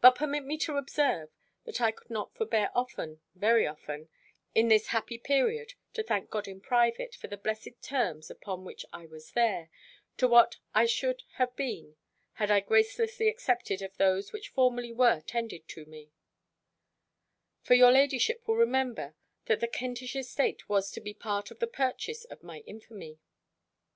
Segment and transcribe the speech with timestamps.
[0.00, 1.28] But permit me to observe,
[1.62, 4.08] that I could not forbear often, very often,
[4.52, 8.84] in this happy period, to thank God in private, for the blessed terms upon which
[8.92, 9.70] I was there,
[10.16, 11.94] to what I should have been,
[12.32, 16.10] had I gracelessly accepted of those which formerly were tendered to me;
[17.62, 19.14] for your ladyship will remember,
[19.44, 23.20] that the Kentish estate was to be part of the purchase of my infamy.